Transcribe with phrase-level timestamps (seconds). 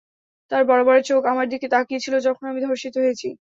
[0.51, 3.27] তার বড় বড় চোখ আমার দিকে তাকিয়ে ছিল যখন আমি ধর্ষিত হয়েছি।